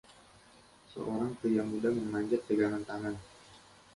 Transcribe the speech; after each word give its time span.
Seorang 0.91 1.31
pria 1.39 1.61
muda 1.71 1.89
memanjat 1.97 2.41
pegangan 2.49 2.81
tangan. 2.89 3.15